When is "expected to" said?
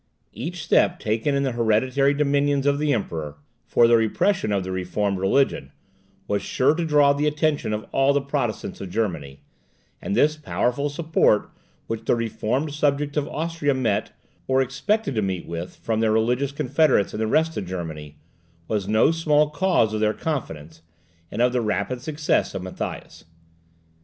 14.59-15.21